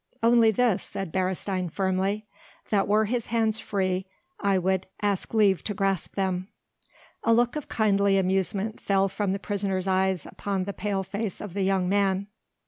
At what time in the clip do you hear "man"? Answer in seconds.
11.87-12.25